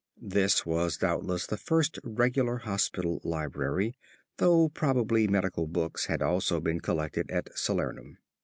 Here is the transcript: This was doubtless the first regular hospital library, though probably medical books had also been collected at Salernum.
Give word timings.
This 0.19 0.65
was 0.65 0.97
doubtless 0.97 1.45
the 1.45 1.57
first 1.57 1.99
regular 2.03 2.57
hospital 2.57 3.21
library, 3.23 3.93
though 4.37 4.69
probably 4.69 5.27
medical 5.27 5.67
books 5.67 6.07
had 6.07 6.23
also 6.23 6.59
been 6.59 6.79
collected 6.79 7.29
at 7.29 7.53
Salernum. 7.55 8.17